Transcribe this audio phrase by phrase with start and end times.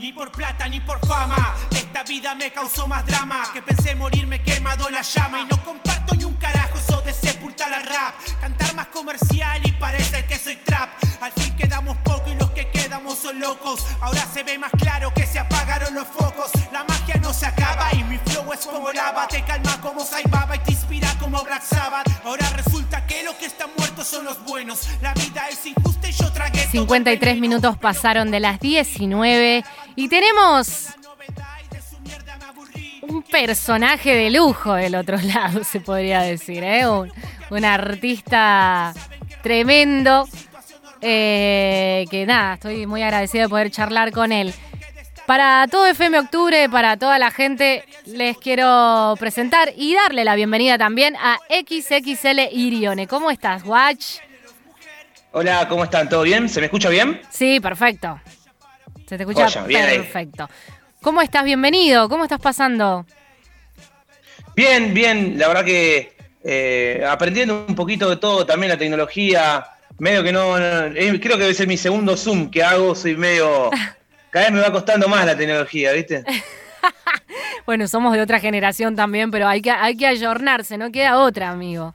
[0.00, 3.42] Ni por plata ni por fama, esta vida me causó más drama.
[3.52, 5.42] Que pensé morirme quemado en la llama.
[5.42, 8.14] Y no comparto ni un carajo eso de sepultar al rap.
[8.40, 10.88] Cantar más comercial y parece que soy trap.
[11.20, 13.86] Al fin quedamos poco y los que quedamos son locos.
[14.00, 16.50] Ahora se ve más claro que se apagaron los focos.
[16.72, 19.28] La magia no se acaba y mi flow es como lava.
[19.28, 22.08] Te calma como Saibaba y te inspira como Black Sabbath.
[22.24, 22.48] Ahora
[24.10, 24.88] son los buenos.
[25.02, 26.52] La vida es injusta y yo tragué.
[26.52, 27.40] todo el 53 veneno.
[27.40, 29.64] minutos pasaron de las 19
[29.96, 30.88] y tenemos
[33.02, 36.88] un personaje de lujo del otro lado, se podría decir, ¿eh?
[36.88, 37.12] un,
[37.50, 38.92] un artista
[39.42, 40.28] tremendo.
[41.00, 44.52] eh, que nada, estoy muy agradecida de poder charlar con él.
[45.30, 50.76] Para todo FM Octubre, para toda la gente, les quiero presentar y darle la bienvenida
[50.76, 53.06] también a XXL Irione.
[53.06, 54.16] ¿Cómo estás, Watch?
[55.30, 56.08] Hola, ¿cómo están?
[56.08, 56.48] ¿Todo bien?
[56.48, 57.20] ¿Se me escucha bien?
[57.30, 58.20] Sí, perfecto.
[59.06, 59.98] Se te escucha bien ahí.
[59.98, 60.50] perfecto.
[61.00, 61.44] ¿Cómo estás?
[61.44, 62.08] Bienvenido.
[62.08, 63.06] ¿Cómo estás pasando?
[64.56, 65.38] Bien, bien.
[65.38, 69.64] La verdad que eh, aprendiendo un poquito de todo, también la tecnología.
[70.00, 72.96] Medio que no, no- eh, creo que debe ser mi segundo Zoom que hago.
[72.96, 73.70] Soy medio.
[74.30, 76.24] Cada vez me va costando más la tecnología, ¿viste?
[77.66, 81.50] Bueno, somos de otra generación también, pero hay que, hay que ayornarse, no queda otra,
[81.50, 81.94] amigo.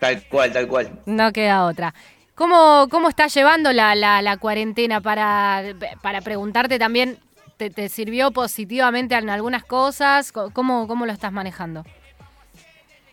[0.00, 0.98] Tal cual, tal cual.
[1.06, 1.94] No queda otra.
[2.34, 5.00] ¿Cómo, cómo estás llevando la, la- la cuarentena?
[5.00, 5.62] Para,
[6.02, 7.18] para preguntarte también,
[7.56, 10.32] ¿te, te sirvió positivamente en algunas cosas?
[10.32, 11.84] ¿Cómo, ¿Cómo lo estás manejando?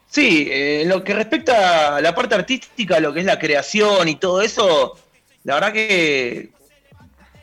[0.07, 4.07] Sí, eh, en lo que respecta a la parte artística, lo que es la creación
[4.07, 4.97] y todo eso,
[5.43, 6.49] la verdad que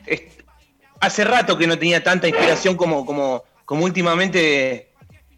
[0.05, 0.21] es-
[0.99, 4.91] hace rato que no tenía tanta inspiración como, como, como últimamente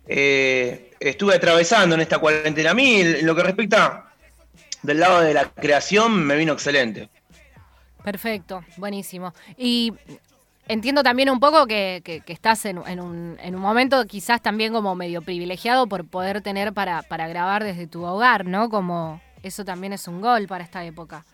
[0.07, 2.71] eh, estuve atravesando en esta cuarentena.
[2.71, 4.11] A mí, en lo que respecta
[4.83, 7.09] del lado de la creación, me vino excelente.
[8.03, 9.33] Perfecto, buenísimo.
[9.57, 9.93] Y
[10.67, 14.41] entiendo también un poco que, que- que estás en, en un, en un momento quizás
[14.41, 18.69] también como medio privilegiado por poder tener para, para grabar desde tu hogar, ¿no?
[18.69, 21.25] Como eso también es un gol para esta época.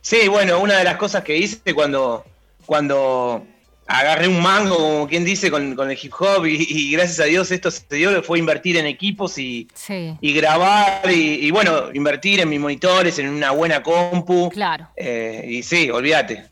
[0.00, 2.24] Sí, bueno, una de las cosas que hice cuando,
[2.68, 3.46] cuando
[3.86, 7.24] agarré un mango, como quien dice, con, con el hip hop y, y gracias a
[7.24, 11.90] Dios esto se dio, fue invertir en equipos y, Sí, y grabar y, y, bueno,
[11.94, 14.50] invertir en mis monitores, en una buena compu.
[14.50, 14.86] claro.
[14.96, 16.44] Eh, y sí, olvídate.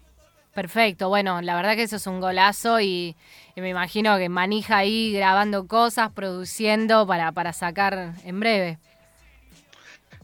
[0.55, 1.11] Perfecto.
[1.11, 3.15] Bueno, la verdad que eso es un golazo y,
[3.55, 8.79] y me imagino que manija ahí grabando cosas, produciendo para, para sacar en breve.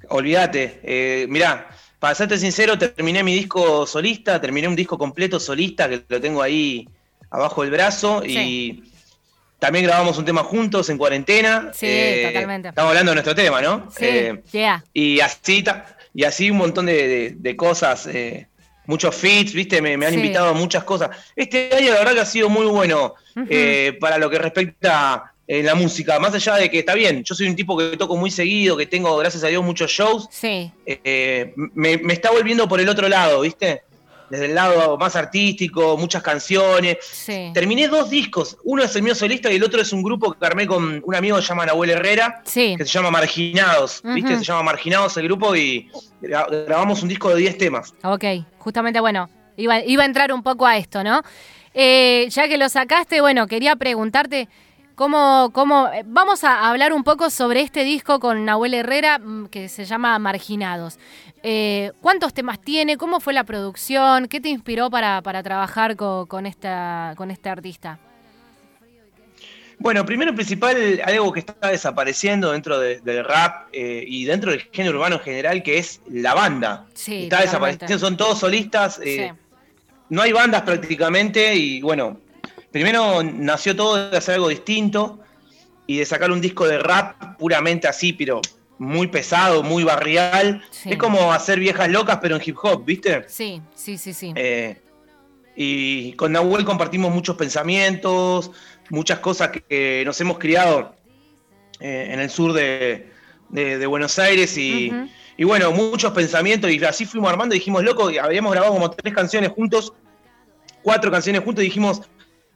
[0.08, 0.80] Olvídate.
[0.82, 1.68] Eh, mirá,
[2.02, 6.42] para serte sincero, terminé mi disco solista, terminé un disco completo solista que lo tengo
[6.42, 6.88] ahí
[7.30, 8.82] abajo del brazo y
[9.60, 11.70] también grabamos un tema juntos en cuarentena.
[11.72, 12.70] Sí, Eh, totalmente.
[12.70, 13.88] Estamos hablando de nuestro tema, ¿no?
[13.96, 14.84] Sí, Eh, yeah.
[14.92, 15.64] y así
[16.12, 18.48] y así un montón de, de- de cosas, eh,
[18.86, 20.18] muchos fits, viste, me, me han Sí.
[20.18, 21.10] invitado a muchas cosas.
[21.36, 23.14] Este año la verdad que ha sido muy bueno
[23.48, 27.34] eh, para lo que respecta eh, la música, más allá de que está bien, yo
[27.34, 30.70] soy un tipo que toco muy seguido, que tengo, gracias a Dios, muchos shows, Sí,
[30.86, 33.82] eh, me, me está volviendo por el otro lado, viste,
[34.30, 36.96] desde el lado más artístico, muchas canciones.
[37.02, 37.50] sí.
[37.52, 40.46] Terminé dos discos, uno es el mío solista y el otro es un grupo que
[40.46, 42.74] armé con un amigo que se llama Nahuel Herrera, Sí.
[42.78, 44.32] que se llama Marginados, ¿viste?
[44.32, 44.38] Ujú.
[44.38, 45.90] Se llama Marginados el grupo y
[46.22, 47.92] gra- grabamos un disco de 10 temas.
[48.04, 48.24] Ok,
[48.58, 51.20] justamente, bueno, iba, iba a entrar un poco a esto, ¿no?
[51.74, 54.48] Eh, ya que lo sacaste, bueno, quería preguntarte
[54.94, 59.46] cómo, cómo, eh, vamos a hablar un poco sobre este disco con Nahuel Herrera mm,
[59.46, 60.98] que se llama Marginados.
[61.42, 62.96] Eh, ¿Cuántos temas tiene?
[62.96, 64.28] ¿Cómo fue la producción?
[64.28, 67.98] ¿Qué te inspiró para, para trabajar co- con, esta, con este artista?
[69.78, 74.52] Bueno, primero y principal, algo que está desapareciendo dentro de- del rap eh, y dentro
[74.52, 76.86] del género urbano en general, que es la banda.
[76.94, 77.46] Sí, está totalmente.
[77.46, 79.38] desapareciendo, son todos solistas, eh, Sí.
[80.10, 82.20] no hay bandas prácticamente y bueno,
[82.72, 85.20] primero nació todo de hacer algo distinto
[85.86, 88.40] y de sacar un disco de rap puramente así, pero
[88.78, 90.62] muy pesado, muy barrial.
[90.70, 90.92] Sí.
[90.92, 93.24] Es como hacer viejas locas, pero en hip hop, ¿viste?
[93.28, 94.32] Sí, sí, sí, sí.
[94.34, 94.80] Eh,
[95.54, 98.50] y con Nahuel compartimos muchos pensamientos,
[98.90, 100.94] muchas cosas que, nos hemos criado
[101.80, 103.10] eh, en el sur de,
[103.50, 104.90] de- de Buenos Aires y,
[105.36, 108.90] y bueno, muchos pensamientos y así fuimos armando y dijimos, loco, y habíamos grabado como
[108.90, 109.92] tres canciones juntos,
[110.82, 112.02] cuatro canciones juntos y dijimos,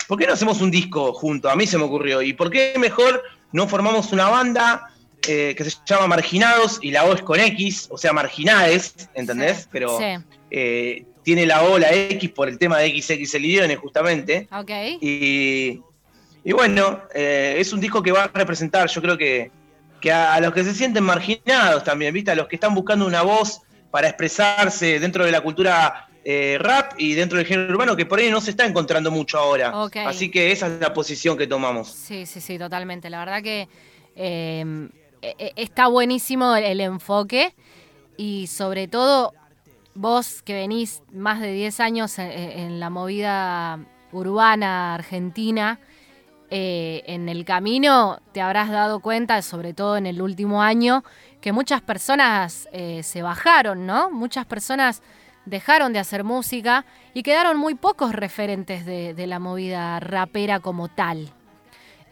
[0.06, 1.50] ¿por qué no hacemos un disco juntos?
[1.50, 2.22] A mí se me ocurrió.
[2.22, 3.22] ¿Y por qué mejor
[3.52, 4.90] no formamos una banda
[5.28, 9.62] eh, que se llama Marginados y la O es con X, o sea, Marginades, ¿entendés?
[9.62, 10.04] Sí, Pero sí.
[10.50, 14.48] eh, tiene la O, la X por el tema de XXL Idiones, justamente.
[14.52, 14.70] Ok.
[15.00, 15.80] Y,
[16.44, 19.50] y bueno, eh, es un disco que va a representar, yo creo que,
[20.00, 22.30] que a, a los que se sienten marginados también, ¿viste?
[22.30, 26.94] A los que están buscando una voz para expresarse dentro de la cultura eh, rap
[26.98, 29.72] y dentro del género urbano que por ahí no se está encontrando mucho ahora.
[30.06, 31.86] Así que esa es la posición que tomamos.
[31.86, 33.08] Sí, sí, sí, totalmente.
[33.10, 33.68] La verdad que
[34.16, 34.88] em,
[35.22, 37.54] e, e, está buenísimo el, enfoque
[38.16, 39.34] y sobre todo
[39.94, 43.78] vos que venís más de 10 años en, la movida
[44.10, 45.78] urbana argentina,
[46.50, 51.04] eh, en el camino te habrás dado cuenta, sobre todo en el último año,
[51.40, 54.10] que muchas personas eh, se bajaron, ¿no?
[54.10, 55.02] Muchas personas
[55.46, 56.84] dejaron de hacer música
[57.14, 61.32] y quedaron muy pocos referentes de, la movida rapera como tal.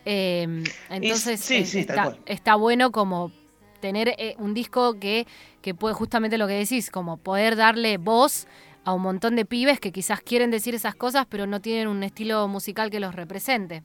[0.06, 1.86] Em, entonces eh,
[2.26, 3.32] está, bueno como
[3.81, 5.26] tener eh, un disco que,
[5.60, 8.46] que puede justamente lo que decís, como poder darle voz
[8.84, 12.02] a un montón de pibes que quizás quieren decir esas cosas, pero no tienen un
[12.02, 13.82] estilo musical que los represente.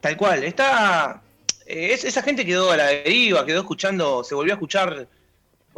[0.00, 1.22] Tal cual, está.
[1.66, 5.08] Eh, esa gente quedó a la deriva, quedó escuchando, se volvió a escuchar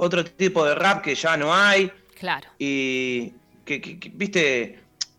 [0.01, 1.91] otro tipo de rap que ya no hay.
[2.19, 2.49] Claro.
[2.59, 3.33] Y
[3.65, 4.79] que, viste,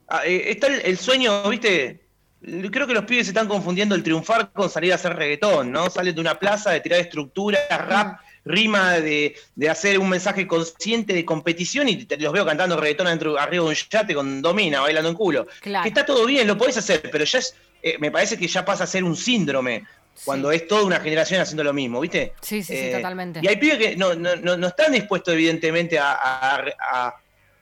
[0.10, 2.02] ah, eh, está el, sueño, viste,
[2.42, 5.90] creo que los pibes se están confundiendo el triunfar con salir a hacer reggaetón, ¿no?
[5.90, 9.36] Salen de una plaza, de tirar estructuras, rap, rima, de,
[9.70, 13.76] hacer un mensaje consciente de competición y los veo cantando reggaetón adentro, arriba de un
[13.76, 15.48] yate con domina, bailando en culo.
[15.62, 15.84] Claro.
[15.84, 18.66] Que está todo bien, lo podés hacer, pero ya es, eh, me parece que ya
[18.66, 19.86] pasa a ser un síndrome
[20.26, 22.34] cuando es toda una generación haciendo lo mismo, ¿viste?
[22.42, 23.40] Sí, sí, sí, eh, totalmente.
[23.42, 27.16] Y hay pibes que no, no, no, están dispuestos, evidentemente, a, a,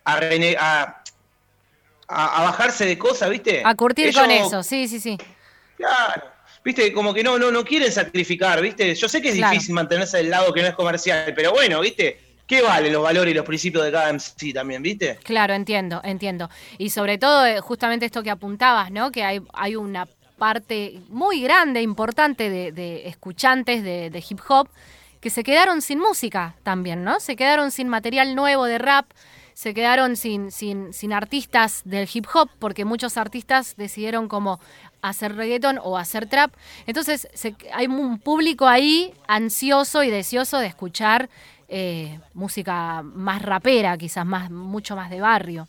[0.05, 1.03] a,
[2.07, 3.61] a, bajarse de cosas, ¿viste?
[3.63, 5.17] A curtir con eso, sí, sí, sí.
[5.77, 6.23] Claro.
[6.63, 8.93] Viste, como que no, no, no quieren sacrificar, ¿viste?
[8.93, 12.19] Yo sé que es difícil mantenerse del lado que no es comercial, pero bueno, ¿viste?
[12.45, 15.19] ¿Qué valen los valores y los principios de cada MC también, viste?
[15.23, 16.49] Claro, entiendo, entiendo.
[16.79, 19.11] Y sobre todo, eh, justamente esto que apuntabas, ¿no?
[19.11, 20.07] Que hay, hay una
[20.39, 24.69] parte muy grande, importante de, escuchantes de, hip hop
[25.21, 27.19] que se quedaron sin música también, ¿no?
[27.19, 29.05] Se quedaron sin material nuevo de rap,
[29.53, 34.61] se quedaron sin, sin, sin artistas del hip hop, porque muchos artistas decidieron como
[35.01, 36.53] hacer reggaeton o hacer trap.
[36.87, 37.27] Entonces
[37.73, 41.29] hay un público ahí ansioso y deseoso de escuchar
[41.67, 45.67] eh, música más rapera, quizás más, mucho más de barrio.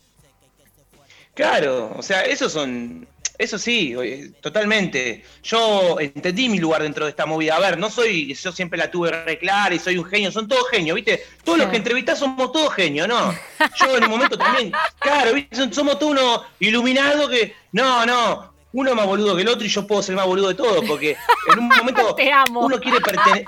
[1.33, 3.07] Claro, o sea, esos son
[3.41, 3.95] eso sí,
[4.41, 5.23] totalmente.
[5.43, 7.55] Yo entendí mi lugar dentro de esta movida.
[7.55, 10.47] A ver, no soy, yo siempre la tuve re clara y soy un genio, son
[10.47, 11.23] todos genios, ¿viste?
[11.43, 13.33] Todos los que entrevistas somos todos genios, ¿no?
[13.79, 15.73] Yo en un momento también, claro, ¿viste?
[15.73, 19.85] Somos todos unos iluminados que, no, no, uno más boludo que el otro y yo
[19.85, 21.17] puedo ser más boludo de todos, porque
[21.51, 22.15] en un momento
[22.55, 23.45] uno quiere pertenecer.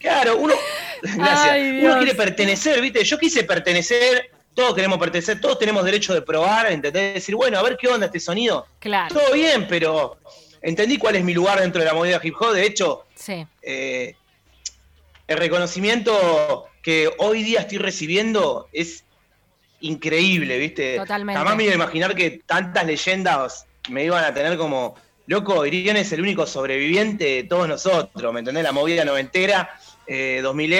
[0.00, 0.54] Claro, uno.
[1.02, 1.82] Gracias.
[1.82, 3.04] uno quiere pertenecer, ¿viste?
[3.04, 7.14] Yo quise pertenecer todos queremos pertenecer, todos tenemos derecho de probar, ¿entendés?
[7.14, 8.66] Decir, bueno, a ver qué onda este sonido.
[8.78, 9.14] Claro.
[9.14, 10.18] Todo bien, pero
[10.62, 12.52] entendí cuál es mi lugar dentro de la movida hip hop.
[12.52, 13.04] De hecho,
[13.62, 14.14] eh,
[15.26, 19.04] el reconocimiento que hoy día estoy recibiendo es
[19.80, 20.96] increíble, ¿viste?
[20.96, 21.38] Totalmente.
[21.38, 24.94] Jamás me iba a imaginar que tantas leyendas me iban a tener como,
[25.26, 28.64] loco, Irion es el único sobreviviente de todos nosotros, ¿me entendés?
[28.64, 30.72] La movida noventera, eh, 2000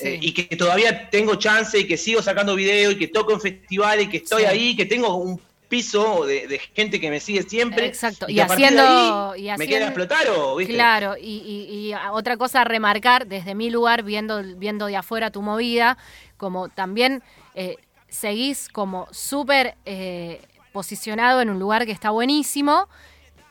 [0.00, 3.40] eh, y que todavía tengo chance y que sigo sacando video y que toco en
[3.40, 7.86] festivales y que estoy ahí, que tengo un piso de, gente que me sigue siempre.
[7.86, 10.74] Exacto, y, haciendo, ¿Me queda explotar o viste?
[10.74, 15.98] Claro, y, otra cosa a remarcar desde mi lugar, viendo, viendo de afuera tu movida,
[16.36, 17.22] como también
[17.54, 17.76] eh,
[18.08, 20.40] seguís como súper eh,
[20.72, 22.88] posicionado en un lugar que está buenísimo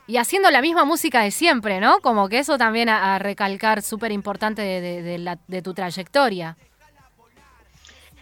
[0.08, 2.00] y haciendo la misma música de siempre, ¿no?
[2.00, 6.58] Como que eso también a, recalcar súper importante de, tu trayectoria.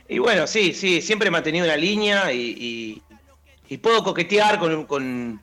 [0.08, 3.02] Y bueno, sí, sí, siempre he mantenido una línea y,
[3.82, 5.42] puedo coquetear con,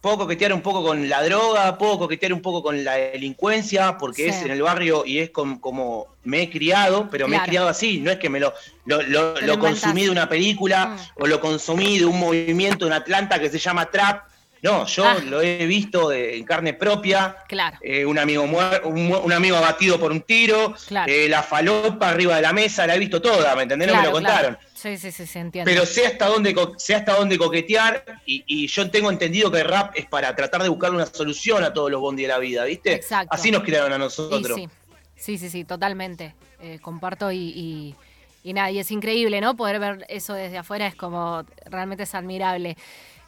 [0.00, 4.28] puedo coquetear un poco con la droga, puedo coquetear un poco con la delincuencia, porque
[4.28, 8.00] es en el barrio y es como, me he criado, pero me he criado así,
[8.00, 8.54] no es que me lo,
[8.86, 11.22] lo, consumí de una película mm.
[11.22, 14.29] o lo consumí de un movimiento en Atlanta que se llama Trap,
[14.62, 15.16] no, yo ah.
[15.24, 17.36] lo he visto en carne propia.
[17.48, 17.78] Claro.
[17.80, 20.74] Eh, un, amigo un, amigo abatido por un tiro.
[21.06, 23.88] Eh, la falopa arriba de la mesa, la he visto toda, ¿me entendés?
[23.88, 24.58] no me lo contaron.
[24.74, 25.70] Sí, sí, sí, se entiende.
[25.70, 29.92] Pero sé hasta dónde, sé hasta dónde coquetear y, yo tengo entendido que el rap
[29.94, 32.94] es para tratar de buscar una solución a todos los bondis de la vida, ¿viste?
[32.94, 33.34] Exacto.
[33.34, 34.54] Así nos crearon a nosotros.
[34.54, 34.68] Sí,
[35.16, 36.34] sí, sí, sí, totalmente.
[36.60, 37.94] Eh, comparto y,
[38.42, 39.56] y nada, y es increíble, ¿no?
[39.56, 42.76] Poder ver eso desde afuera es como, realmente es admirable.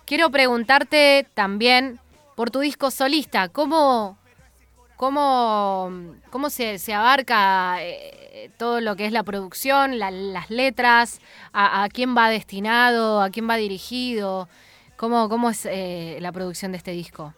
[0.05, 2.01] Quiero preguntarte también
[2.35, 4.19] por tu disco solista, ¿cómo,
[4.97, 5.93] cómo,
[6.31, 11.21] cómo se, abarca eh, todo lo que es la producción, las letras,
[11.53, 14.49] a, quién va destinado, a quién va dirigido?
[14.97, 17.35] ¿Cómo, cómo es eh, la producción de este disco?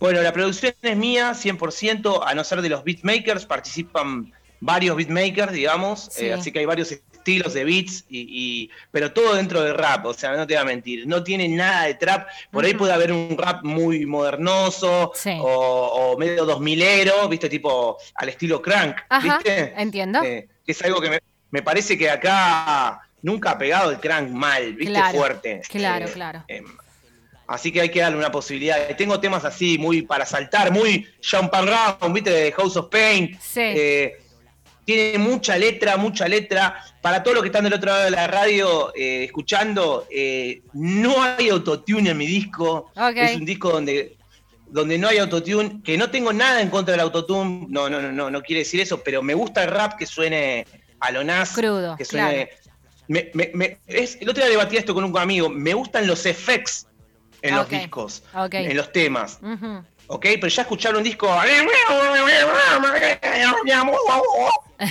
[0.00, 5.52] Bueno, la producción es mía, 100%, a no ser de los beatmakers, participan varios beatmakers,
[5.52, 6.90] digamos, eh, así que hay varios
[7.22, 10.64] estilos de beats, y, pero todo dentro del rap, o sea, no te voy a
[10.64, 16.16] mentir, no tiene nada de trap, por ahí puede haber un rap muy modernoso o,
[16.18, 19.72] medio dos milero, viste, tipo al estilo crank, ¿viste?
[19.76, 20.22] Entiendo.
[20.24, 25.00] Eh, es algo que me, parece que acá nunca ha pegado el crank mal, viste,
[25.12, 25.62] fuerte.
[25.68, 26.44] Claro, eh, claro.
[26.48, 26.64] Em,
[27.46, 28.76] así que hay que darle una posibilidad.
[28.96, 33.38] Tengo temas así, muy para saltar, muy John Pan Round, viste, de House of Pain.
[33.40, 33.60] Sí.
[33.60, 34.21] Eh,
[34.84, 36.82] tiene mucha letra, mucha letra.
[37.00, 41.22] Para todos los que están del otro lado de la radio eh, escuchando, eh, no
[41.22, 42.90] hay autotune en mi disco.
[43.14, 44.16] Es un disco donde,
[44.68, 48.30] donde no hay autotune, que no tengo nada en contra del autotune, no, no, no,
[48.30, 50.66] no, quiere decir eso, pero me gusta el rap que suene
[51.00, 52.50] a lo nas, Crudo, que suene...
[53.08, 56.86] el otro día debatí esto con un amigo, me gustan los effects
[57.42, 58.22] en los discos,
[58.52, 59.40] en los temas.
[60.12, 60.26] ¿Ok?
[60.34, 61.28] Pero ya escuchar un disco.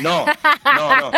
[0.01, 0.25] No,
[0.75, 1.11] no, no.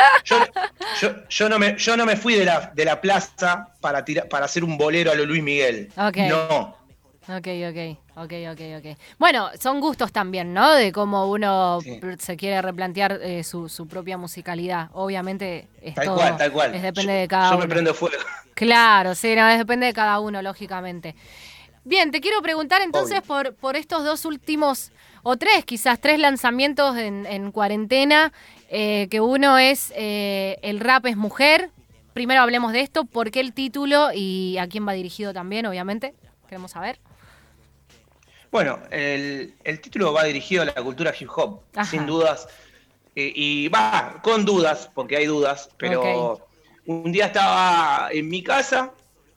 [1.30, 4.64] Yo, no, me, yo no me fui de la, de la plaza para, para hacer
[4.64, 5.92] un bolero a lo Luis Miguel.
[5.96, 6.76] No.
[7.26, 8.98] Ok, ok, ok, ok, ok.
[9.18, 10.74] Bueno, son gustos también, ¿no?
[10.74, 11.80] De cómo uno
[12.20, 14.90] se quiere replantear eh, su, su, propia musicalidad.
[14.92, 16.76] Obviamente es tal cual, tal cual.
[16.76, 17.60] Es depende de cada uno.
[17.60, 18.22] Yo me prendo fuego.
[18.54, 21.16] Claro, sí, no, es depende de cada uno, lógicamente.
[21.86, 26.96] Bien, te quiero preguntar entonces por, por estos dos últimos, o tres quizás, tres lanzamientos
[26.98, 28.32] en, cuarentena,
[28.70, 31.72] eh, que uno es eh, El rap es mujer.
[32.14, 36.14] Primero hablemos de esto, por qué el título y a quién va dirigido también, obviamente.
[36.48, 37.00] Queremos saber.
[38.52, 42.48] Bueno, el, título va dirigido a la cultura hip hop, sin dudas.
[43.16, 46.48] Eh, y va, con dudas, porque hay dudas, pero
[46.86, 48.92] un día estaba en mi casa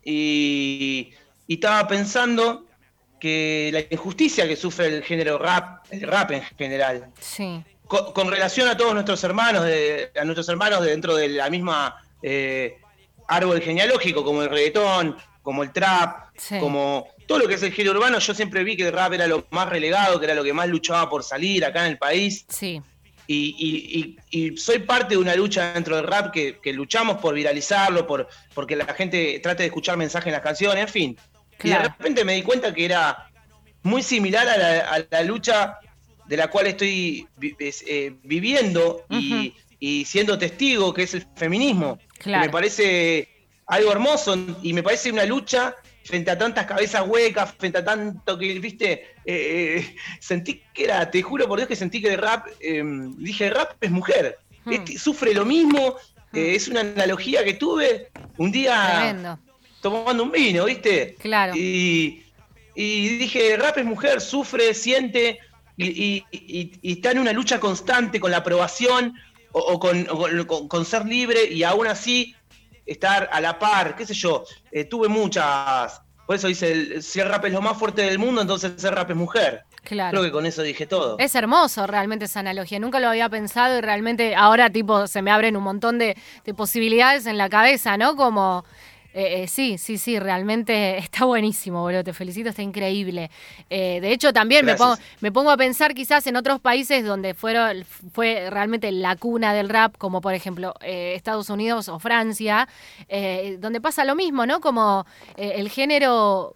[0.05, 1.13] y
[1.47, 2.67] y estaba pensando
[3.19, 7.63] que la injusticia que sufre el género rap, el rap en general, sí.
[7.87, 12.79] con, relación a todos nuestros hermanos, de, a nuestros hermanos dentro de la misma eh,
[13.29, 17.99] árbol genealógico, como el reggaetón, como el trap, como todo lo que es el género
[17.99, 20.53] urbano, yo siempre vi que el rap era lo más relegado, que era lo que
[20.53, 22.45] más luchaba por salir acá en el país.
[22.49, 22.83] Sí.
[23.29, 24.17] Y,
[24.57, 28.87] soy parte de una lucha dentro del rap que, luchamos por viralizarlo, por porque la
[28.95, 31.19] gente trate de escuchar mensajes en las canciones, en fin.
[31.63, 33.31] Y de repente me di cuenta que era
[33.83, 35.79] muy similar a la, lucha
[36.27, 41.99] de la cual estoy eh, viviendo y, siendo testigo, que es el feminismo.
[42.25, 43.29] me parece
[43.67, 48.39] algo hermoso y me parece una lucha frente a tantas cabezas huecas, frente a tanto
[48.39, 52.19] que, viste, eh, eh, sentí que era, te juro por Dios que sentí que el
[52.19, 54.39] rap, em, dije, rap es mujer,
[54.71, 55.97] este, sufre lo mismo,
[56.33, 59.39] es una analogía que tuve un día
[59.91, 61.15] tomando un vino, ¿viste?
[61.19, 61.55] Claro.
[61.55, 62.23] Y,
[62.75, 65.39] dije, rap es mujer, sufre, siente
[65.77, 66.25] y,
[66.83, 69.15] está en una lucha constante con la aprobación
[69.53, 72.35] o, con, ser libre y aún así
[72.85, 74.45] estar a la par, qué sé yo.
[74.71, 76.03] Eh, tuve muchas.
[76.27, 79.11] Por eso dice, si el rap es lo más fuerte del mundo, entonces el rap
[79.11, 79.63] es mujer.
[79.83, 80.11] Claro.
[80.11, 81.17] Creo que con eso dije todo.
[81.19, 82.81] Es hermoso realmente esa analogía.
[82.81, 86.55] Nunca lo había pensado y realmente ahora tipo se me abren un montón de, de
[86.55, 88.17] posibilidades en la cabeza, ¿no?
[88.17, 88.65] Como
[89.19, 92.05] eh, eh, sí, sí, sí, realmente está buenísimo, boludo.
[92.05, 93.31] Te felicito, está increíble.
[93.71, 97.33] Eh, de hecho, también me pongo, me pongo a pensar quizás en otros países donde
[97.33, 102.69] fueron, fue realmente la cuna del rap, como por ejemplo Estados Unidos o Francia,
[103.59, 104.61] donde pasa lo mismo, ¿no?
[104.61, 105.07] Como
[105.37, 106.55] el género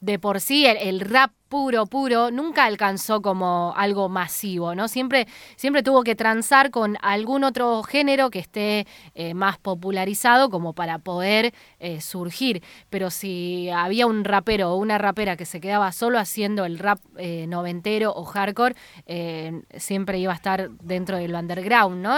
[0.00, 4.88] de por sí, el rap puro, puro, nunca alcanzó como algo masivo, ¿no?
[4.88, 10.72] Siempre, siempre tuvo que transar con algún otro género que esté eh, más popularizado como
[10.72, 12.62] para poder eh, surgir.
[12.90, 16.98] Pero si había un rapero o una rapera que se quedaba solo haciendo el rap
[17.18, 18.74] eh, noventero o hardcore,
[19.76, 22.16] siempre iba a estar dentro del underground, ¿no?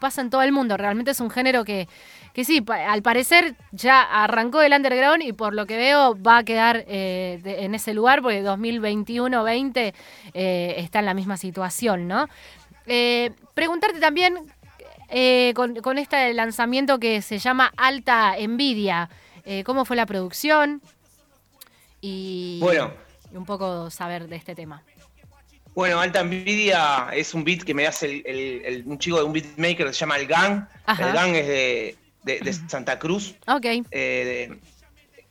[0.00, 1.88] Pasa en todo el mundo, realmente es un género que
[2.32, 6.44] que sí, al parecer ya arrancó el underground y por lo que veo va a
[6.44, 9.94] quedar en ese lugar porque 2021-20
[10.34, 12.28] eh, está en la misma situación, ¿no?
[12.86, 14.36] Eh, preguntarte también
[15.54, 19.10] con, este lanzamiento que se llama Alta Envidia,
[19.64, 20.80] ¿cómo fue la producción?
[22.00, 22.92] Y, bueno.
[23.32, 24.82] un poco saber de este tema.
[25.74, 29.92] Bueno, Alta Envidia es un beat que me hace un chico de un beatmaker que
[29.92, 30.66] se llama El Gang.
[30.98, 31.96] El Gang es de,
[32.40, 33.34] de, Santa Cruz.
[33.46, 33.66] Ok.
[33.90, 34.58] Eh,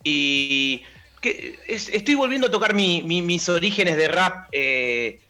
[0.04, 0.84] y
[1.22, 4.48] que estoy volviendo a tocar mis orígenes de rap.
[4.52, 5.22] Eh,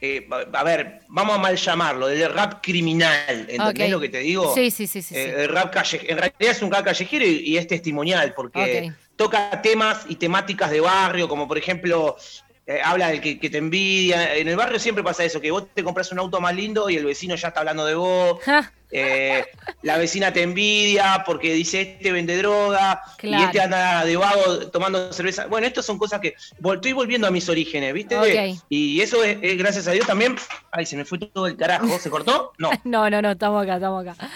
[0.00, 4.52] eh, a ver, vamos a mal llamarlo, del rap criminal, ¿entendés lo que te digo?
[4.52, 5.00] Sí, sí, sí.
[5.00, 9.62] sí, el rap callejero, en realidad es un rap callejero y, es testimonial, porque toca
[9.62, 12.16] temas y temáticas de barrio, como por ejemplo
[12.72, 14.34] eh, habla del que, te envidia.
[14.34, 16.96] En el barrio siempre pasa eso, que vos te compras un auto más lindo y
[16.96, 18.38] el vecino ya está hablando de vos.
[18.94, 19.46] Eh,
[19.82, 25.12] la vecina te envidia porque dice este vende droga y este anda de vago tomando
[25.12, 25.46] cerveza.
[25.46, 26.34] Bueno, estas son cosas que
[26.72, 28.56] estoy volviendo a mis orígenes, ¿viste?
[28.68, 30.36] Y eso es, gracias a Dios también.
[30.70, 31.98] Ay, se me fue todo el carajo.
[31.98, 32.52] ¿Se cortó?
[32.58, 32.70] No.
[32.84, 34.30] no, no, no, estamos acá, estamos acá.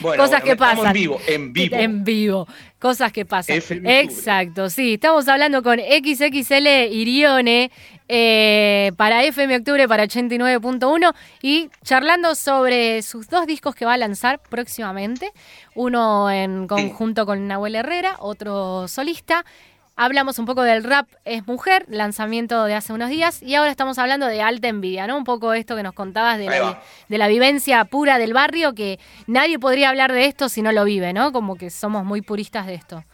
[0.00, 0.86] Cosas que pasan.
[0.86, 1.76] En vivo, en vivo.
[1.76, 2.48] En vivo.
[2.78, 3.56] Cosas que pasan.
[3.84, 4.94] Exacto, sí.
[4.94, 7.70] Estamos hablando con XXL Irione
[8.08, 13.98] eh, para FM Octubre para 89.1 y charlando sobre sus dos discos que va a
[13.98, 15.30] lanzar próximamente.
[15.74, 19.44] Uno en conjunto con Nahuel Herrera, otro solista.
[19.94, 23.98] Hablamos un poco del rap es mujer, lanzamiento de hace unos días, y ahora estamos
[23.98, 25.18] hablando de alta envidia, ¿no?
[25.18, 26.46] Un poco esto que nos contabas de,
[27.18, 31.12] la, vivencia pura del barrio, que nadie podría hablar de esto si no lo vive,
[31.12, 31.30] ¿no?
[31.30, 33.04] Como que somos muy puristas de esto.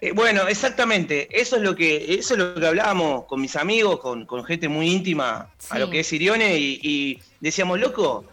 [0.00, 1.28] Eh, bueno, exactamente.
[1.30, 4.90] Eso es lo que, eso es lo que hablábamos con mis amigos, con, gente muy
[4.90, 8.24] íntima a lo que es Sirione, y, decíamos, loco,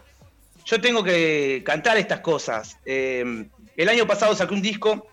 [0.64, 2.78] yo tengo que cantar estas cosas.
[2.84, 3.46] Eh,
[3.76, 5.06] el año pasado saqué un disco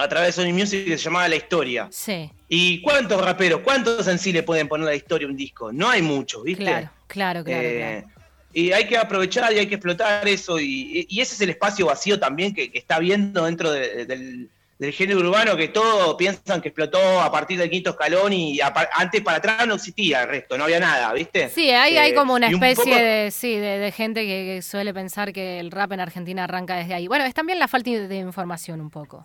[0.00, 1.88] a través de Sony Music que se llamaba La Historia.
[1.90, 2.30] Sí.
[2.48, 5.72] ¿Y cuántos raperos, cuántos en sí le pueden poner la historia a un disco?
[5.72, 6.64] No hay muchos, ¿viste?
[6.64, 7.62] Claro, claro, claro.
[7.62, 8.04] Eh,
[8.52, 10.58] y hay que aprovechar y hay que explotar eso.
[10.58, 14.48] Y, ese es el espacio vacío también que, está viendo dentro del,
[14.92, 19.36] género urbano, que todos piensan que explotó a partir del quinto escalón y antes para
[19.36, 21.50] atrás no existía el resto, no había nada, ¿viste?
[21.50, 25.60] Sí, hay, hay eh, como una especie de, sí, de, gente que, suele pensar que
[25.60, 27.06] el rap en Argentina arranca desde ahí.
[27.06, 29.24] Bueno, es también la falta de información un poco.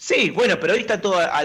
[0.00, 1.42] Sí, bueno, pero ahí está todo a,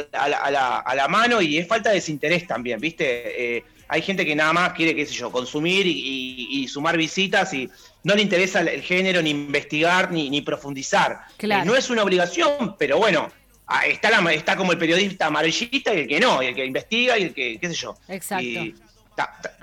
[0.96, 3.58] la, mano y es falta de desinterés también, ¿viste?
[3.58, 7.70] Eh, hay gente que nada más quiere, qué sé yo, consumir y, sumar visitas y
[8.04, 11.20] no le interesa el, género, ni investigar, ni, profundizar.
[11.38, 13.30] Eh, no es una obligación, pero bueno,
[13.68, 16.66] ah, está, la, está como el periodista amarillista y el que no, y el que
[16.66, 17.98] investiga y el que, qué sé yo.
[18.08, 18.48] Exacto.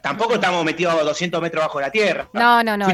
[0.02, 2.28] tampoco estamos metidos a 200 metros bajo la tierra.
[2.34, 2.88] No, no, no.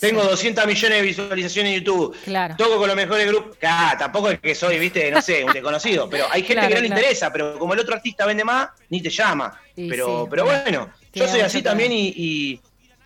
[0.00, 2.16] Tengo 200 millones de visualizaciones en YouTube.
[2.24, 2.54] Claro.
[2.56, 3.56] Toco con los mejores grupos.
[3.56, 6.08] Claro, tampoco es que soy, viste, no sé, un desconocido.
[6.08, 9.02] Pero hay gente que no le interesa, pero como el otro artista vende más, ni
[9.02, 9.60] te llama.
[9.74, 12.60] pero, pero bueno, yo soy así también y,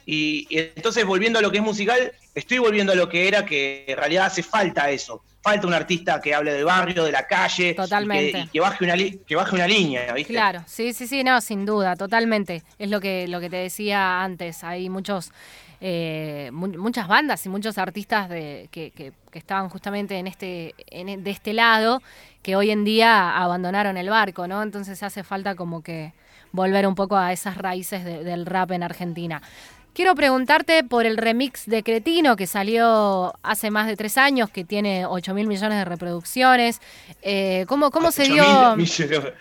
[0.06, 3.84] y, entonces volviendo a lo que es musical, estoy volviendo a lo que era, que
[3.86, 5.22] en realidad hace falta eso.
[5.40, 7.74] Falta un artista que hable del barrio, de la calle.
[7.74, 8.38] Totalmente.
[8.38, 10.32] Y que, baje, una que baje una línea, ¿viste?
[10.32, 12.62] Claro, sí, sí, sí, no, sin duda, totalmente.
[12.78, 14.62] Es lo que, lo que te decía antes.
[14.62, 15.32] Hay muchos
[15.84, 22.00] eh, muchas bandas y muchos artistas de, que, estaban justamente en este, de este lado,
[22.40, 24.62] que hoy en día abandonaron el barco, ¿no?
[24.62, 26.12] Entonces hace falta como que
[26.52, 29.42] volver un poco a esas raíces del rap en Argentina.
[29.92, 34.64] Quiero preguntarte por el remix de Cretino que salió hace más de tres años, que
[34.64, 36.80] tiene 8 mil millones de reproducciones.
[37.22, 38.44] Eh, ¿Cómo, cómo se dio...?
[38.44, 39.32] 8 millones.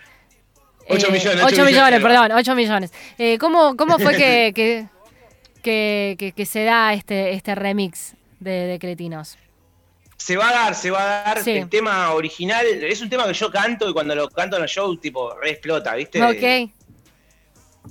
[0.88, 2.92] 8 millones, millones, perdón, 8 millones.
[3.16, 4.88] Eh, ¿cómo, ¿Cómo fue que, que,
[5.62, 9.38] que, se da este, este remix de, Cretinos?
[10.16, 11.48] Se va a dar, se va a dar.
[11.48, 14.68] El tema original es un tema que yo canto y cuando lo canto en el
[14.68, 16.22] show, tipo, re explota, ¿viste?
[16.22, 16.70] Ok.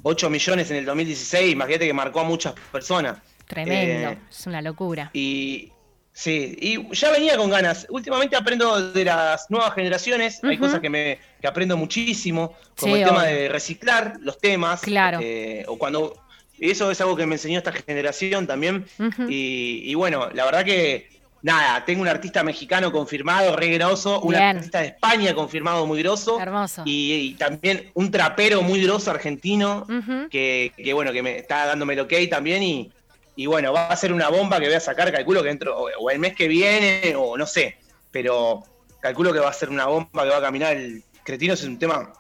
[0.03, 3.17] 8 millones en el 2016, imagínate que marcó a muchas personas.
[3.45, 5.10] Tremendo, eh, es una locura.
[5.13, 5.71] Y
[6.13, 7.86] sí, y ya venía con ganas.
[7.89, 13.05] Últimamente aprendo de las nuevas generaciones, hay cosas que me que aprendo muchísimo, como el
[13.05, 14.81] tema de reciclar los temas.
[14.81, 15.19] Claro.
[15.21, 16.23] Eh, o cuando
[16.69, 18.86] eso es algo que me enseñó esta generación también.
[19.28, 21.10] y, bueno, la verdad que,
[21.41, 26.39] nada, tengo un artista mexicano confirmado, re grosso, un artista de España confirmado muy grosso.
[26.39, 26.84] Hermoso.
[26.86, 29.88] Y, también un trapero muy grosso argentino,
[30.30, 32.62] que, bueno, que me está dándome el ok también.
[32.62, 32.91] Y,
[33.36, 36.10] y bueno, va a ser una bomba que voy a sacar, calculo que dentro, o,
[36.12, 37.78] el mes que viene, o no sé,
[38.12, 38.63] pero
[39.00, 40.78] calculo que va a ser una bomba que va a caminar.
[40.78, 42.13] El Cretinos es un tema,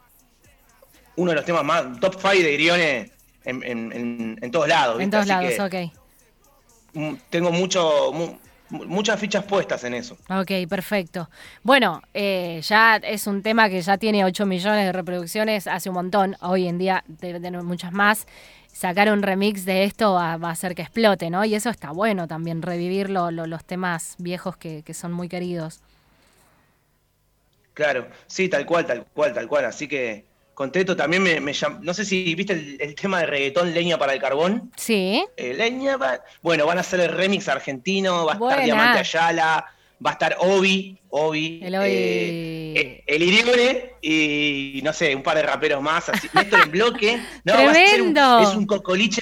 [1.15, 5.01] uno de los temas más top 5 de Irione en, todos lados.
[5.01, 5.75] En todos lados, ok.
[6.93, 8.11] Mm, tengo mucho,
[8.69, 10.17] muchas fichas puestas en eso.
[10.29, 11.29] Ok, perfecto.
[11.63, 15.95] Bueno, eh, ya es un tema que ya tiene 8 millones de reproducciones hace un
[15.95, 16.35] montón.
[16.41, 18.27] Hoy en día debe tener muchas más.
[18.71, 21.43] Sacar un remix de esto va, a hacer que explote, ¿no?
[21.43, 25.81] Y eso está bueno también, revivir los temas viejos que, que son muy queridos.
[27.73, 29.65] Claro, sí, tal cual, tal cual, tal cual.
[29.65, 30.95] Así que contento.
[30.95, 34.71] También me, me no sé si viste el, tema de reggaetón Leña para el Carbón.
[34.75, 35.23] Sí.
[35.37, 35.97] Eh, leña
[36.41, 39.65] Bueno, van a hacer el remix argentino, va a estar Diamante Ayala,
[40.05, 41.87] va a estar Obi, Obi, el, Obi.
[41.87, 46.09] Eh, eh, el Irione y no sé, un par de raperos más.
[46.09, 47.21] Así, esto en bloque.
[47.43, 48.39] No, Tremendo.
[48.41, 49.21] es un cocoliche,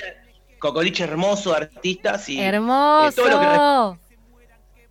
[0.59, 2.27] cocoliche hermoso de artistas.
[2.29, 3.15] Y, Hermoso.
[3.15, 4.08] todo lo que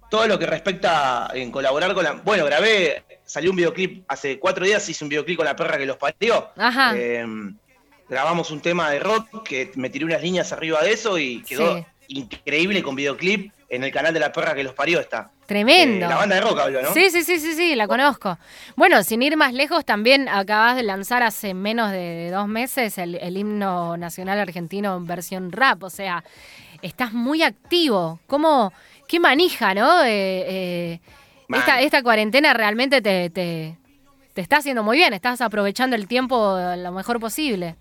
[0.08, 2.12] todo lo que respecta en colaborar con la.
[2.12, 5.86] Bueno, grabé, salió un videoclip hace cuatro días, hice un videoclip con la perra que
[5.86, 6.50] los parió.
[6.56, 6.96] Ajá.
[6.96, 7.56] Em,
[8.08, 11.84] grabamos un tema de rock que me tiré unas líneas arriba de eso y quedó
[12.08, 13.52] increíble con videoclip.
[13.70, 15.30] En el canal de la perra que los parió está.
[15.44, 16.06] Tremendo.
[16.06, 16.94] Eh, la banda de rock hablo, ¿no?
[16.94, 18.38] Sí, sí, sí, sí, sí, la conozco.
[18.76, 23.16] Bueno, sin ir más lejos, también acabas de lanzar hace menos de dos meses el,
[23.16, 25.82] el himno nacional argentino en versión rap.
[25.82, 26.24] O sea,
[26.80, 28.20] estás muy activo.
[28.26, 28.72] ¿Cómo,
[29.08, 30.04] qué manija, ¿no?
[30.04, 31.00] Eh, eh,
[31.48, 33.76] esta, esta, cuarentena realmente te, te,
[34.36, 37.74] está haciendo muy bien, estás aprovechando el tiempo lo mejor posible.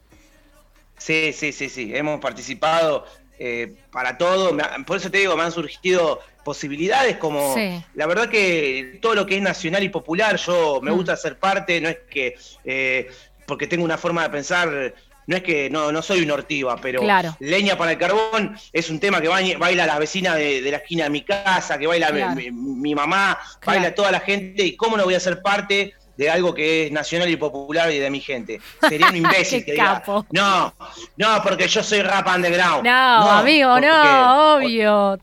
[0.97, 3.05] Sí, sí, sí, sí, hemos participado
[3.37, 7.55] eh, para todo, por eso te digo, me han surgido posibilidades como,
[7.93, 10.95] la verdad que todo lo que es nacional y popular, yo me mm.
[10.95, 13.11] gusta ser parte, no es que,
[13.45, 14.95] porque tengo una forma de pensar
[15.27, 17.01] no es que no, no soy un ortiva, pero
[17.39, 21.09] Leña para el Carbón es un tema que baila la vecina de, la esquina de
[21.09, 25.19] mi casa, que baila mi, mamá, baila toda la gente, y cómo no voy a
[25.19, 28.59] ser parte de algo que es nacional y popular y de mi gente.
[28.87, 30.73] Sería un imbécil que diga, no,
[31.17, 32.85] no, porque yo soy rap underground.
[32.85, 35.19] No, amigo, no, obvio.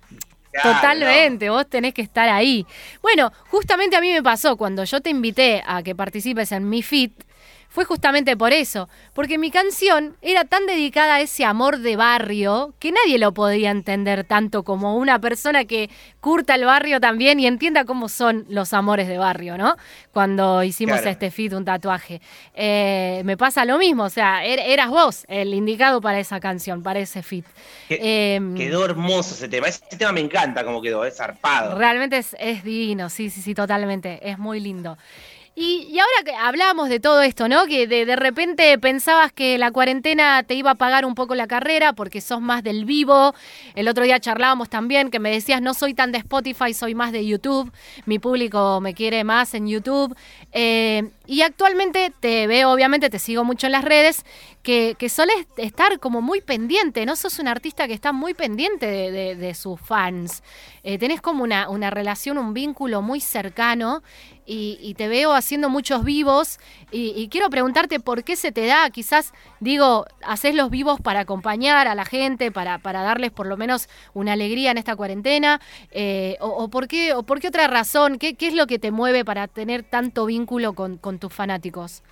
[0.63, 2.65] Totalmente, vos tenés que estar ahí.
[3.03, 6.83] Bueno, justamente a mí me pasó cuando yo te invité a que participes en mi
[6.83, 7.24] fit,
[7.75, 12.73] fue justamente por eso, porque mi canción era tan dedicada a ese amor de barrio
[12.79, 17.49] que nadie lo podía entender tanto como una persona que curta el barrio también y
[17.49, 19.75] entienda cómo son los amores de barrio, ¿no?
[20.13, 22.21] Cuando hicimos este fit, un tatuaje.
[22.55, 26.81] Eh, me pasa lo mismo, o sea, er, eras vos el indicado para esa canción,
[26.81, 27.45] para ese fit.
[27.89, 31.77] Em, quedó hermoso ese tema, ese tema me encanta como quedó, es zarpado.
[31.77, 34.97] Realmente es, es divino, sí, sí, sí, totalmente, es muy lindo.
[35.57, 37.67] Y, ahora que hablamos de todo esto, ¿no?
[37.67, 41.93] Que de, repente pensabas que la cuarentena te iba a pagar un poco la carrera
[41.93, 43.35] porque sos más del vivo.
[43.77, 47.13] El otro día charlábamos también que me decías, no soy tan de Spotify, soy más
[47.13, 47.71] de YouTube.
[48.05, 50.17] Mi público me quiere más en YouTube.
[50.51, 54.25] Eh, y actualmente te veo, obviamente, te sigo mucho en las redes,
[54.65, 57.15] que, que sueles estar como muy pendiente, ¿no?
[57.15, 60.43] Sos un artista que está muy pendiente de, sus fans.
[60.83, 64.03] Eh, tenés como una relación, un vínculo muy cercano
[64.47, 66.59] y, te veo haciendo muchos vivos.
[66.91, 71.89] Y, quiero preguntarte por qué se te da, quizás digo, haces los vivos para acompañar
[71.89, 76.37] a la gente, para, para darles por lo menos una alegría en esta cuarentena, eh,
[76.41, 79.49] o, por qué, o por qué otra razón, ¿Qué, es lo que te mueve para
[79.49, 82.03] tener tanto vínculo con, tus fanáticos.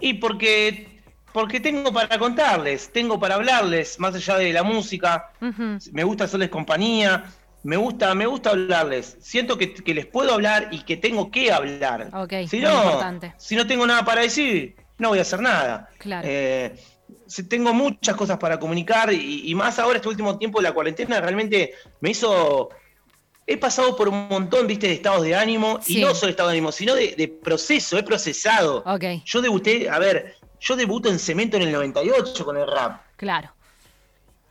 [0.00, 5.32] Y porque porque tengo para contarles, tengo para hablarles, más allá de la música,
[5.92, 7.24] me gusta hacerles compañía,
[7.64, 9.16] me gusta, me gusta hablarles.
[9.20, 12.10] Siento que, les puedo hablar y que tengo que hablar.
[12.48, 15.88] si no, si no tengo nada para decir, no voy a hacer nada.
[15.98, 16.28] Claro.
[16.30, 16.74] Eh,
[17.48, 21.72] tengo muchas cosas para comunicar y, más ahora este último tiempo de la cuarentena realmente
[22.00, 22.68] me hizo
[23.46, 26.54] he pasado por un montón, viste, de estados de ánimo, y no solo estado de
[26.54, 28.84] ánimo, sino de, proceso, he procesado.
[29.24, 33.02] Yo debuté, a ver, yo debuto en Cemento en el 98 con el rap.
[33.16, 33.53] Claro.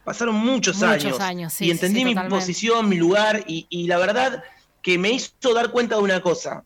[0.04, 4.44] Pasaron muchos, años, y entendí mi posición, mi lugar, y, la verdad
[4.82, 6.66] que me hizo dar cuenta de una cosa.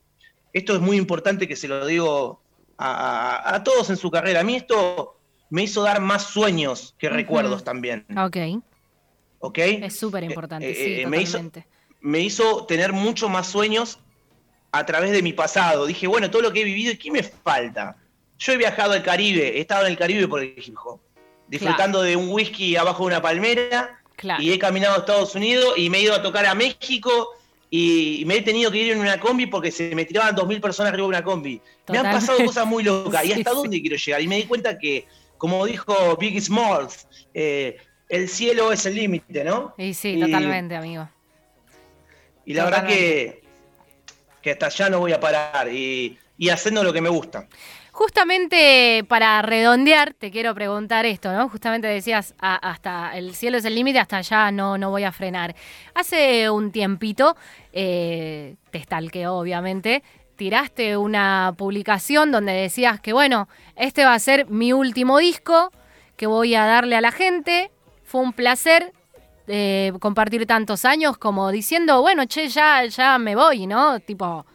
[0.52, 2.42] Esto es muy importante que se lo digo
[2.78, 4.40] a, todos en su carrera.
[4.40, 5.20] A mí esto
[5.50, 8.04] me hizo dar más sueños que recuerdos también.
[8.16, 8.36] Ok.
[9.38, 9.58] ¿Ok?
[9.58, 11.40] Es súper importante, eh, sí, eh, me hizo,
[12.00, 14.00] me hizo tener mucho más sueños
[14.72, 15.86] a través de mi pasado.
[15.86, 17.96] Dije, bueno, todo lo que he vivido, ¿y qué me falta?
[18.36, 21.00] Yo he viajado al Caribe, he estado en el Caribe por el hip hop
[21.48, 24.00] disfrutando de un whisky abajo de una palmera.
[24.40, 27.30] Y he caminado a Estados Unidos y me he ido a tocar a México
[27.70, 30.60] y me he tenido que ir en una combi porque se me tiraban dos mil
[30.60, 31.60] personas arriba de una combi.
[31.88, 33.24] Me han pasado cosas muy locas.
[33.26, 34.20] ¿Y hasta dónde quiero llegar?
[34.22, 35.06] Y me di cuenta que,
[35.36, 37.76] como dijo Biggie Smalls, eh,
[38.08, 39.74] el cielo es el límite, ¿no?
[39.76, 41.08] Y sí, totalmente, amigo.
[42.46, 43.42] Y la verdad que,
[44.40, 47.46] que hasta allá no voy a parar y, y haciendo lo que me gusta.
[47.98, 51.48] Justamente para redondear, te quiero preguntar esto, ¿no?
[51.48, 55.56] Justamente decías, hasta el cielo es el límite, hasta allá no, no voy a frenar.
[55.94, 57.36] Hace un tiempito,
[57.72, 60.04] eh, te obviamente,
[60.36, 65.72] tiraste una publicación donde decías que, bueno, este va a ser mi último disco
[66.16, 67.72] que voy a darle a la gente.
[68.04, 68.92] Fue un placer
[69.48, 73.98] eh, compartir tantos años como diciendo, bueno, che, ya, ya me voy, ¿no?
[73.98, 74.46] Tipo,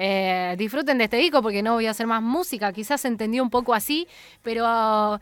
[0.00, 2.72] eh, disfruten de este disco porque no voy a hacer más música.
[2.72, 4.06] Quizás se entendió un poco así,
[4.42, 5.20] pero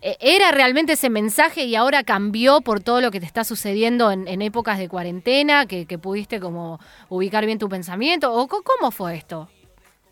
[0.00, 4.10] eh, era realmente ese mensaje y ahora cambió por todo lo que te está sucediendo
[4.10, 8.32] en, épocas de cuarentena, que, pudiste como ubicar bien tu pensamiento.
[8.32, 9.50] ¿O cómo fue esto?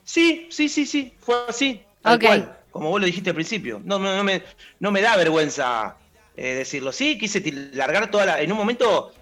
[0.04, 1.80] Sí, sí, sí, sí, fue así.
[2.02, 3.80] Tal cual, como vos lo dijiste al principio.
[3.82, 4.42] No, no, me,
[4.78, 5.96] no me da vergüenza
[6.36, 6.92] eh, decirlo.
[6.92, 8.42] Sí, quise largar toda la.
[8.42, 9.14] En un momento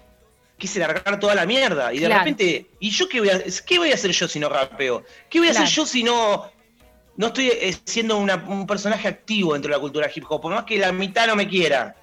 [0.61, 1.91] quise largar toda la mierda.
[1.93, 2.19] Y de Claro.
[2.23, 5.03] repente, ¿y yo qué voy, a, qué voy a hacer yo si no rapeo?
[5.29, 5.65] ¿Qué voy a Claro.
[5.65, 6.51] hacer yo si no,
[7.17, 10.39] no estoy eh, siendo una- un personaje activo dentro de la cultura hip hop?
[10.41, 11.95] Por más que la mitad no me quiera.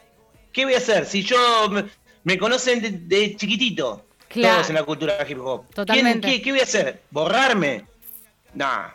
[0.52, 1.36] ¿Qué voy a hacer si yo
[1.70, 1.84] me,
[2.24, 4.04] me conocen de, de chiquitito?
[4.28, 4.56] Claro.
[4.56, 5.62] Todos en la cultura hip hop.
[5.66, 6.28] ¿Quién- Totalmente.
[6.28, 7.02] qué, qué voy a hacer?
[7.10, 7.86] ¿Borrarme?
[8.54, 8.88] Nah.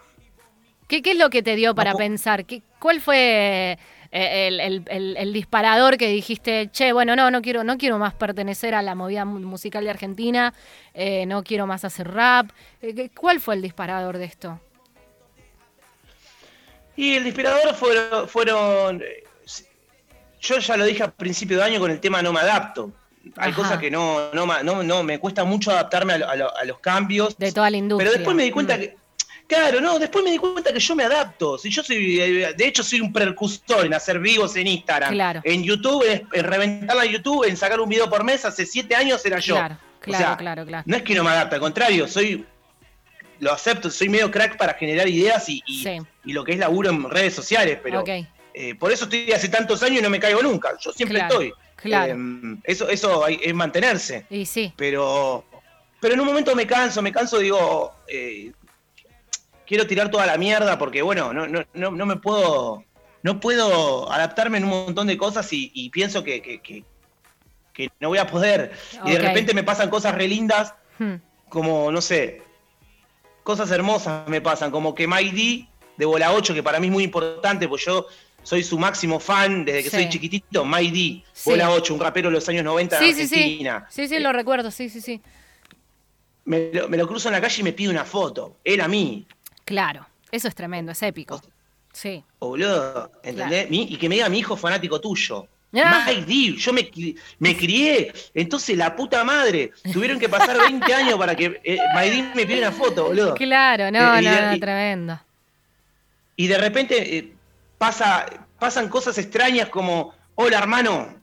[0.87, 2.45] ¿Qué, qué es lo que te dio para No pensar?
[2.45, 3.79] ¿Qué, ¿Cuál fue
[4.15, 8.13] el, el- el- el disparador que dijiste, che, bueno, no, no quiero, no quiero más
[8.13, 10.53] pertenecer a la movida mu- musical de Argentina,
[10.93, 12.49] eh, no quiero más hacer rap?
[12.81, 14.59] Eh, ¿qué- ¿Cuál fue el disparador de esto?
[16.95, 19.01] Y el inspirador fueron, fueron.
[19.01, 19.23] eh,
[20.41, 22.91] Yo ya lo dije a principio de año con el tema no me adapto.
[23.37, 23.61] Hay Ajá.
[23.61, 26.65] cosas que no, no, no, no, me cuesta mucho adaptarme a, lo- a lo- a
[26.65, 27.37] los cambios.
[27.37, 28.09] De toda la industria.
[28.11, 28.79] Pero después me di cuenta Mm.
[28.81, 28.97] que.
[29.47, 31.57] Claro, no, después me di cuenta que yo me adapto.
[31.57, 35.13] Si yo soy, eh, de hecho, soy un precursor en hacer vivos en Instagram.
[35.13, 35.41] Claro.
[35.43, 38.95] En YouTube, en, en reventarla en YouTube, en sacar un video por mes, hace siete
[38.95, 39.55] años era yo.
[39.55, 40.83] Claro, O claro, sea, claro, claro.
[40.87, 42.45] No es que no me adapte, al contrario, soy.
[43.39, 45.97] Lo acepto, soy medio crack para generar ideas y, y- Sí.
[46.23, 48.03] y lo que es laburo en redes sociales, pero
[48.53, 50.69] eh, por eso estoy hace tantos años y no me caigo nunca.
[50.79, 51.53] Yo siempre Claro, estoy.
[51.75, 52.13] claro.
[52.15, 54.25] Eh, eso eso es mantenerse.
[54.29, 55.43] Y sí, Pero,
[55.99, 58.51] pero en un momento me canso, me canso, digo, eh,
[59.73, 62.83] quiero tirar toda la mierda porque, bueno, no, no, no, no me puedo,
[63.23, 66.83] no puedo adaptarme en un montón de cosas y, y pienso que, que- que-
[67.73, 68.71] que no voy a poder.
[69.03, 71.15] Y de repente me pasan cosas re lindas, Hmm.
[71.49, 72.43] como, no sé,
[73.41, 77.03] cosas hermosas me pasan, como que D de Bola 8, que para mí es muy
[77.03, 78.05] importante, pues yo
[78.43, 79.95] soy su máximo fan desde que Sí.
[79.95, 81.49] soy chiquitito, Mike D, Sí.
[81.49, 83.35] Bola 8, un rapero de los años 90 de Sí, sí, sí.
[83.41, 83.87] Argentina.
[83.89, 85.19] Sí, sí, Eh, lo recuerdo, sí, sí, sí.
[86.45, 88.57] me, lo, me lo cruzo en la calle y me pide una foto.
[88.63, 89.25] Él a mí.
[89.65, 91.41] Claro, eso es tremendo, es épico.
[91.91, 92.23] Sí.
[92.39, 93.69] Oh, boludo, ¿entendés?
[93.69, 95.47] Mi- y que me diga mi hijo fanático tuyo.
[95.75, 96.03] Ah.
[96.07, 100.93] Mike D, yo me, cri- me crié, entonces la puta madre, tuvieron que pasar 20
[100.93, 103.33] años para que eh, Mike D me pida una foto, boludo.
[103.35, 105.19] Claro, no, Eh, y no, de- no, y- tremendo.
[106.35, 107.33] Y de repente eh,
[107.77, 108.25] pasa,
[108.59, 111.15] pasan cosas extrañas como, hola hermano,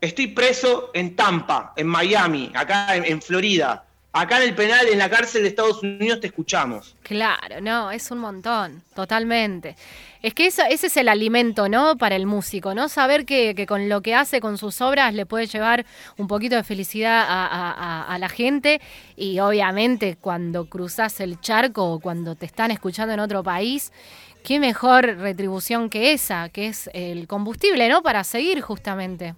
[0.00, 3.84] estoy preso en Tampa, en Miami, acá en, en Florida.
[4.12, 6.96] Acá en el penal, en la cárcel de Estados Unidos, te escuchamos.
[7.02, 9.76] Claro, no, es un montón, totalmente.
[10.20, 11.96] Es que eso, ese es el alimento, ¿no?
[11.96, 12.88] Para el músico, ¿no?
[12.88, 15.86] Saber que, que con lo que hace, con sus obras, le puede llevar
[16.18, 18.80] un poquito de felicidad a, a- a- a la gente.
[19.16, 23.92] Y obviamente cuando cruzas el charco o cuando te están escuchando en otro país,
[24.42, 28.02] qué mejor retribución que esa, que es el combustible, ¿no?
[28.02, 29.34] Para seguir justamente.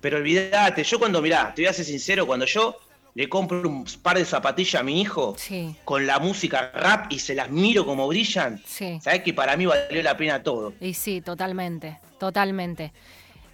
[0.00, 2.76] Pero olvídate, yo cuando, mirá, te voy a ser sincero, cuando yo
[3.16, 7.18] le compro un par de zapatillas a mi hijo Sí, con la música rap y
[7.18, 8.98] se las miro como brillan, sí.
[9.02, 10.74] sabes que para mí valió la pena todo.
[10.82, 12.92] Y sí, totalmente, totalmente.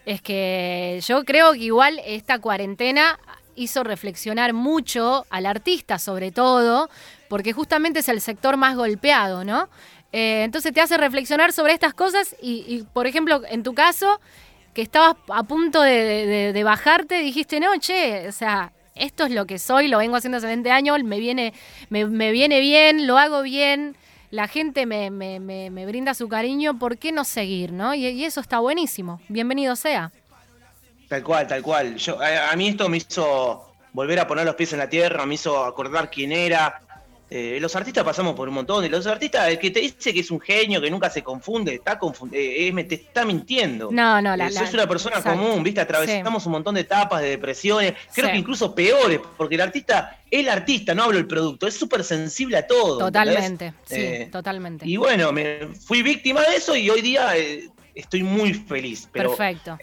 [0.05, 3.20] Es que yo creo que igual esta cuarentena
[3.55, 6.90] hizo reflexionar mucho al artista sobre todo,
[7.29, 9.68] porque justamente es el sector más golpeado, ¿no?
[10.12, 14.20] Eh, entonces te hace reflexionar sobre estas cosas y, y, por ejemplo, en tu caso,
[14.75, 19.31] que estabas a punto de, de- de bajarte, dijiste, no, che, o sea, esto es
[19.33, 21.53] lo que soy, lo vengo haciendo hace 20 años, me viene,
[21.91, 23.97] me, me viene bien, lo hago bien,
[24.31, 27.95] la gente me, me- me- brinda su cariño, ¿por qué no seguir, no?
[27.95, 30.11] Y, y eso está buenísimo, bienvenido sea.
[31.09, 31.97] Tal cual, tal cual.
[31.97, 35.27] Yo, a, a mí esto me hizo volver a poner los pies en la tierra,
[35.27, 36.81] me hizo acordar quién era.
[37.35, 38.85] Eh, los artistas pasamos por un montón.
[38.85, 41.75] Y los artistas, el que te dice que es un genio, que nunca se confunde,
[41.77, 43.88] está confunde, eh, es- me- te está mintiendo.
[43.90, 45.40] No, no, la- Eh, la- sos una persona exacto.
[45.40, 45.81] común, ¿viste?
[45.81, 48.33] Atravesamos un montón de etapas, de depresiones, creo Sí.
[48.33, 52.59] que incluso peores, porque el artista, el artista, no hablo del producto, es súper sensible
[52.59, 52.99] a todo.
[52.99, 54.87] Totalmente, sí, Eh, totalmente.
[54.87, 59.09] Y bueno, me fui víctima de eso y hoy día eh, estoy muy feliz.
[59.11, 59.79] Pero, Perfecto.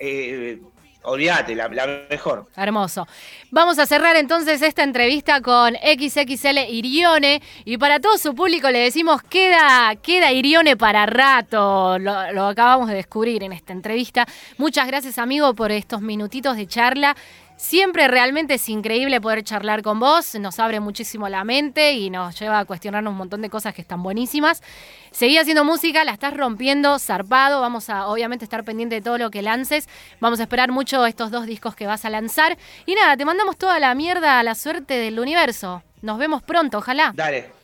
[1.03, 2.47] Olvídate, la, la mejor.
[2.55, 3.07] Hermoso.
[3.51, 7.41] Vamos a cerrar entonces esta entrevista con XXL Irione.
[7.65, 11.97] Y para todo su público le decimos, queda, queda Irione para rato.
[11.99, 14.25] Lo, lo acabamos de descubrir en esta entrevista.
[14.57, 17.15] Muchas gracias, amigo, por estos minutitos de charla.
[17.60, 22.39] Siempre realmente es increíble poder charlar con vos, nos abre muchísimo la mente y nos
[22.39, 24.63] lleva a cuestionarnos un montón de cosas que están buenísimas.
[25.12, 29.30] Seguí haciendo música, la estás rompiendo, zarpado, vamos a obviamente estar pendiente de todo lo
[29.30, 29.89] que lances,
[30.22, 33.58] vamos a esperar mucho estos dos discos que vas a lanzar y nada, te mandamos
[33.58, 35.84] toda la mierda a la suerte del universo.
[36.02, 37.12] Nos vemos pronto, ojalá.
[37.13, 37.60] Dale.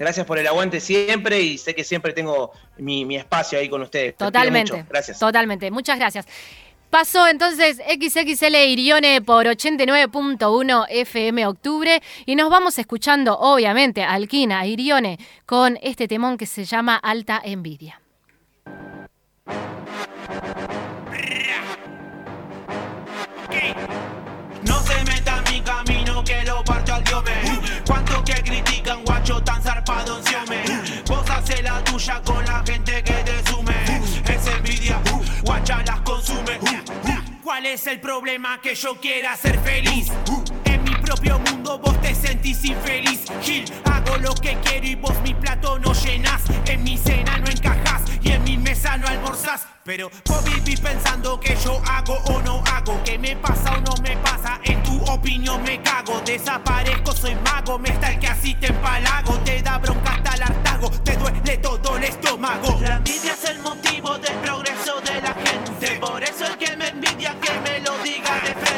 [0.00, 3.82] Gracias por el aguante siempre y sé que siempre tengo mi, mi espacio ahí con
[3.82, 4.16] ustedes.
[4.16, 4.84] Totalmente.
[4.88, 5.20] Gracias.
[5.20, 5.70] Totalmente.
[5.70, 6.26] Muchas gracias.
[6.92, 14.66] Pasó entonces XXL Irione por 89.1 FM Octubre y nos vamos escuchando, obviamente, a Alquina
[14.66, 17.98] Irione con este temón que se llama Alta Envidia.
[24.66, 25.44] No se metan
[27.04, 27.32] diome.
[27.86, 29.62] Cuánto que critican, guacho, tan
[37.72, 40.08] es el problema que yo quiera ser feliz?
[40.64, 43.24] En mi propio mundo vos te sentís infeliz.
[43.40, 46.42] Gil, hago lo que quiero y vos mi plato no llenas.
[46.66, 49.66] En mi cena no encajas y en mi mesa no almorzás.
[49.84, 53.94] Pero vos vivís pensando que yo hago o no hago, que me pasa o no
[54.02, 58.54] me pasa, en tu opinión me cago, desaparezco, soy mago, me está el que así
[58.54, 62.78] te empalago, te da bronca hasta el hartago, te duele todo el estómago.
[62.80, 63.91] La envidia es el motivo
[67.22, 68.71] envidia que me lo diga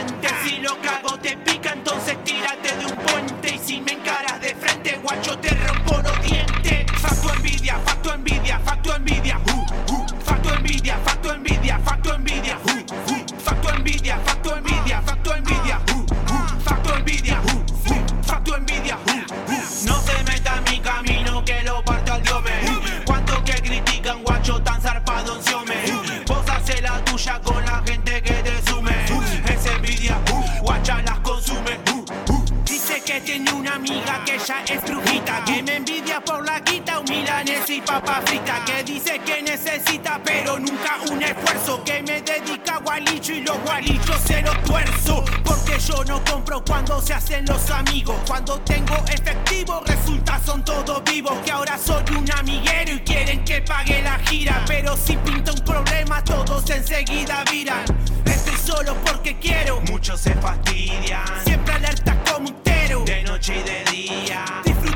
[37.74, 43.32] y papa frita, que dice que necesita pero nunca un esfuerzo, que me dedica gualicho
[43.32, 48.16] y los gualichos se los tuerzo, porque yo no compro cuando se hacen los amigos,
[48.26, 53.60] cuando tengo efectivo resulta son todos vivos, que ahora soy un amiguero y quieren que
[53.62, 57.84] pague la gira, pero si pinta un problema todos enseguida viran,
[58.24, 62.64] estoy solo porque quiero, muchos se fastidian, siempre alerta como un
[63.04, 64.44] de noche y de día.
[64.64, 64.93] Disfruto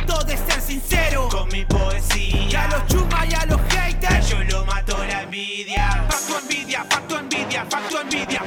[0.69, 2.43] sincero con mi poesía.
[2.51, 6.05] Y a los chumas y a los haters, yo lo mato la envidia.
[6.11, 8.41] Facto envidia, facto envidia, facto envidia.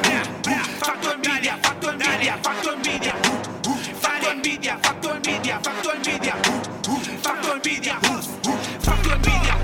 [0.80, 3.14] Facto envidia, facto envidia, facto envidia.
[4.02, 6.36] Facto envidia, facto envidia, facto envidia.
[7.24, 8.00] Facto envidia,
[8.82, 9.61] facto envidia.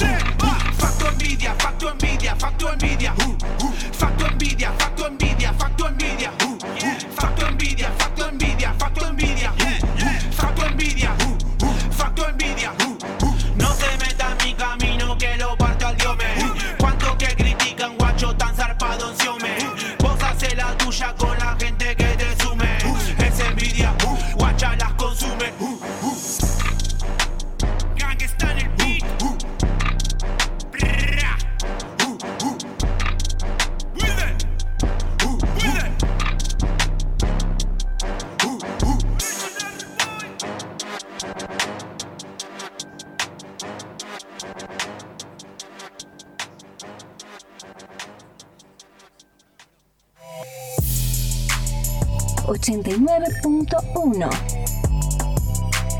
[53.67, 54.29] 89.1.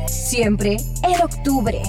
[0.07, 1.81] Siempre en octubre.